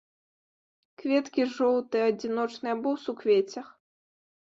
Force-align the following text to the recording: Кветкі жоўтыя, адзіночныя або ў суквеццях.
Кветкі 1.01 1.41
жоўтыя, 1.59 2.09
адзіночныя 2.15 2.73
або 2.79 2.89
ў 2.97 3.07
суквеццях. 3.07 3.67